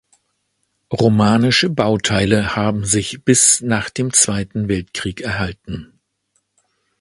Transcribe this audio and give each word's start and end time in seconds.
Romanische 0.91 1.69
Bauteile 1.69 2.55
haben 2.55 2.85
sich 2.85 3.23
bis 3.23 3.61
nach 3.61 3.91
dem 3.91 4.11
Zweiten 4.11 4.67
Weltkrieg 4.67 5.21
erhalten. 5.21 5.93